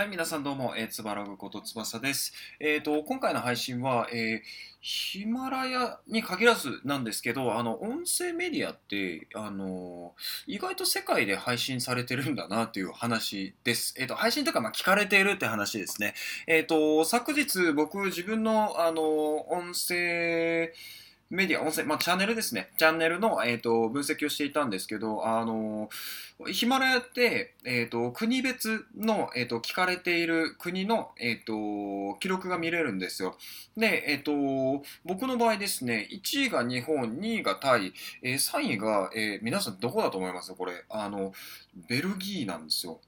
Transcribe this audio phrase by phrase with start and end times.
[0.00, 2.32] はい、皆さんどうも、えー、つばらぐことつばさです。
[2.58, 4.40] えっ、ー、と、今回の配信は、えー、
[4.80, 10.14] ヒマラヤに限らずなんですけど、あの、音声メディアって、あの
[10.46, 13.94] 意外と世界で配信されてるんだなという話です。
[13.98, 16.14] えっ、と、配信とか、まあ、聞かれているって話ですね。
[16.46, 19.02] えっ、と、昨日僕、自分の、あの
[19.50, 20.72] 音声、
[21.30, 22.70] メディア、音声、まあ、チャンネルですね。
[22.76, 25.88] チャンネルの、えーと、分析をしていたんですけど、あの
[26.50, 33.36] ヒマラヤって、えーと、国別の、えーと、聞かれている国の、えー、と記録が見れるんですよ。
[33.76, 40.52] で、えー、と僕の場合ですね、1位が日本、2位がタイ、えー、3位が、えー、皆さんどこだと思います？
[40.54, 40.84] これ。
[40.88, 41.32] あの、
[41.88, 43.00] ベルギーなんですよ。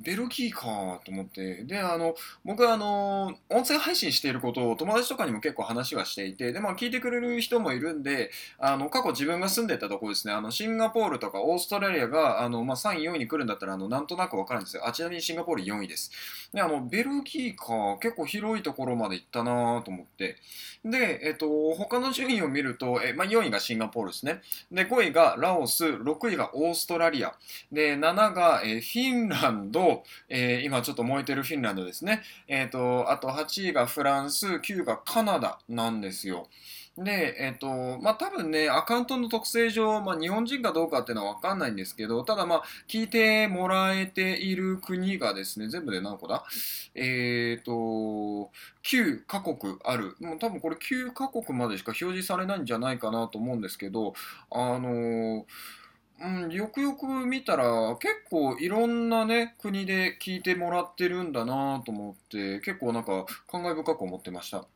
[0.00, 14.86] ベルギーかと思って、で、あの、僕はあの、音声配信していることを友達とかにも結構話はしていて、で、まあ聞いてくれる人もいるんで、あの、過去自分が住んでたとこですね、あの、シンガポールとかオーストラリアが、あの、まあ3位、4位に来るんだったら、あの、なんとなくわかるんですよ。
[14.86, 16.10] あ、ちなみにシンガポール4位です。
[16.52, 20.36] で、あの、ベルギーか、結構広いところまで行ったなと思って、
[20.84, 24.40] で、えっと、他の順位を見ると、え、まあ4位がシンガポールですね。
[24.70, 27.34] で、5位がラオス、6位がオーストラリア、
[27.72, 29.47] で、7が、えフィンランド、
[30.28, 32.22] えー、今ちょっと燃えてるフィンランドですね。
[32.46, 36.48] えっ、ー、と、あと8位がフランス、9位がカナダなんですよ。
[36.96, 46.44] で、えっ、ー、と、まあ、多分ね、アカウントの特性上、まあ、日本人かどうかっていうのはわかんないんですけど、ただまあ、聞いてもらえている国がですね、全部で何個だ？
[46.96, 48.50] えっ、ー、と、
[48.82, 50.16] 9カ国ある。
[50.20, 54.14] もう多分これ9カ国までしか表示されないんじゃないかなと思うんですけど、
[54.50, 55.44] あのー
[56.20, 64.68] うん、よくよく見たら結構いろんなね国で聞いてもらってるんだなと思って結構なんか感慨深く思ってました。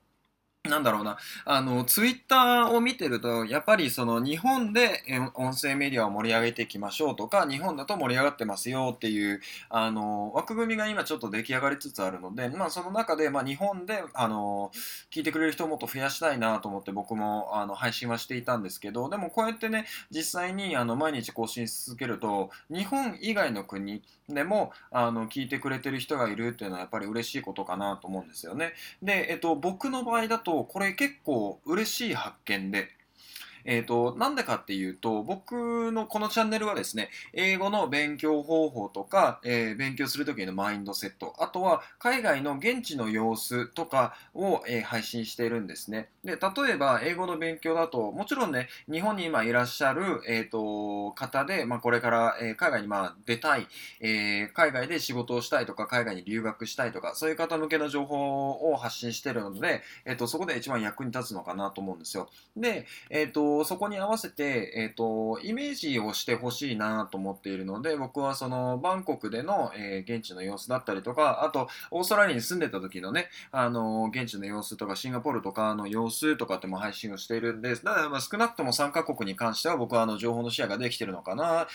[0.68, 5.02] なんだろうな、あの、ツイッターを見てると、やっぱりその日本で
[5.34, 14.70] 音声メディアを盛り上げていきましょうとか、日本だと盛り上がってますよっていう、あの、枠組みが今ちょっと出来上がりつつあるので、まあその中で、まあ日本で、あの、
[15.10, 28.74] 聞いてくれる人をもっと増やしたいなと思って僕も、あの、配信はしていたんですけど、でもこうやってね、実際に、あの、毎日更新し続けると、日本以外の国でも、あの、聞いてくれてる人がいるっていうのはやっぱり嬉しいことかなと思うんですよね。
[29.02, 32.88] で、えっと、僕の場合だと、と、これ結構嬉しい発見で、
[33.64, 46.08] えっ、ー、と、なんでかっていうと、僕のこのチャンネルはですね、英語の勉強方法とか、えー、勉強するときのマインドセット、あとは海外の現地の様子とかを、えー、配信しているんですね。
[46.24, 53.66] で、例えば英語の勉強だと、もちろんね、日本に今いらっしゃる、えっ、と、方で、まあ、これから、え海外にまあ出たい、
[54.00, 62.28] え海外で仕事をしたいとか、海外に留学したいとか、そういう方向けの情報を発信しているので、えっ、と、そこで一番役に立つのかなと思うんですよ。
[62.56, 77.84] で、えっ、と、そこに合わせて、えっ、と、イメージをしてほしいなと思っているので、僕はその、バンコクでの、えー、現地の様子だったりとか、あと、オーストラリアに住んでた時のね、あの、現地の様子とか、シンガポールとかの様子とかっても配信をしているんです。
[77.84, 81.66] だから、まあ、少なくとも3カ国に関しては僕はあの、情報の視野ができてるのかな、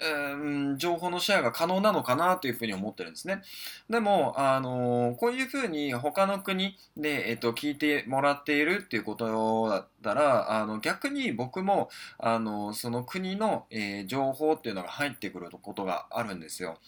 [0.00, 3.42] うん、情報のシェアが可能なのかなというふうに思ってるんですね。
[3.90, 16.78] でも、あのー、こういうふうに他の国で、えっと、聞いてもらっているっていうことだったら、あの、逆に僕も、あの、その国の、えー、情報っていうのが入ってくることがあるんですよ。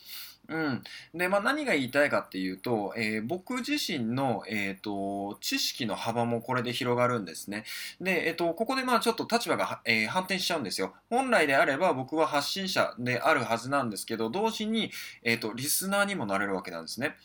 [0.53, 0.83] うん。
[1.15, 7.65] で、まあ、何が言いたいかっていうと、えー、僕自身の、えっ、ー、と、知識の幅もこれで広がるんですね。
[8.01, 10.93] で、えっ、ー、と、ここでまあちょっと立場が、え反転しちゃうんですよ。
[11.09, 14.91] 本来であれば僕は発信者であるはずなんですけど、同時に、
[15.23, 17.17] えっ、と、リスナーにもなれるわけなんですね。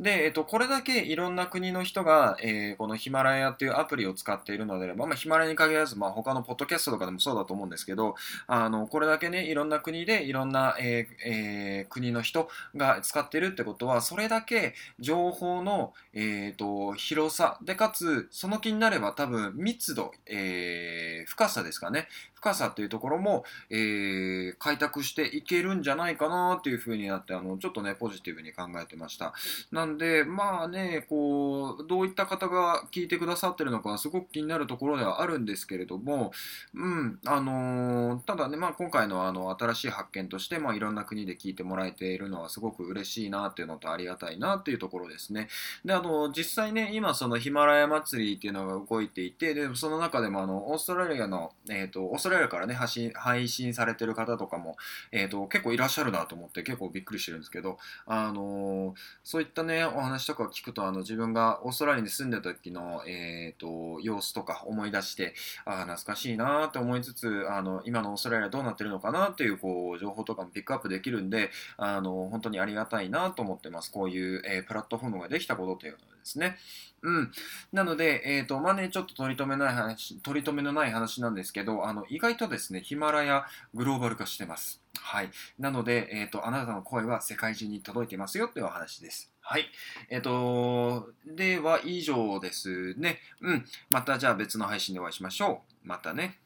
[0.00, 8.16] で、えっと、これだけいろんな国の人が、えー、このヒマラヤっていうアプリを使っているのであれば、まあ、ヒマラヤに限らず、まあ、他のポッドキャストとかでもそうだと思うんですけど、
[8.48, 22.08] あの、これだけね、いろんな国でいろんな、ええ、国の人が使ってるってことは、それだけ情報の、え、ー、と、広さで、かつ、その気になれば多分密度、えー、深さですかね。
[22.44, 29.32] 深さっていうところも、えー、開拓していけるんじゃないかなっていうふうになって、あの、ちょっとね、ポジティブに考えてました。
[29.72, 36.32] なんで、まあね、こう、どういった方が聞いてくださってるのか、すごく気になるところではあるんですけれども、
[36.74, 45.48] うん、あのー、ただね、まあ今回のあの、新しい発見として、まあいろんな国で聞いてもらえているのはすごく嬉しいなっていうのとありがたいなっていうところですね。
[45.84, 54.76] で、あの、実際ね、今そのヒマラヤ祭りっていうのが動いていて、で、その中でもあの、オーストラリアの、えっ、ー、と、オーストラリアからね、発信配信されてる方とかも、
[55.12, 65.34] えっ、と、結構いらっしゃるなと思って結構びっくりしてるんですけど、あのそういったね、お話とか聞くと、あの、自分がオーストラリアに住んでた時の、えっ、と、様子とか思い出して、
[65.64, 73.90] ああ、懐かしいなって思いつつ、あの、今のオーストラリアどうなってるのかなっていう、こう、情報とかもピックアップできるんで、あの、本当にありがたいなと思ってます。
[73.90, 76.56] こういう、えー、プラットフォームができたことというのはですね。
[77.02, 77.32] うん。
[77.72, 84.80] なので、えっ、ー、と、まあね、ちょっと取り留めない話、取り留めのない話なんですけど、あの、意外とですね、ヒマラヤグローバル化してます。
[84.98, 85.30] はい。
[85.58, 89.30] なので、えっ、ー、と、あなたの声は世界中に届いてますよというお話です。
[89.40, 89.66] はい。
[90.08, 93.18] えっ、ー、と、では以上ですね。
[93.42, 93.64] うん。
[93.90, 95.86] またじゃあ別の配信でお会いしましょう。
[95.86, 96.38] またね。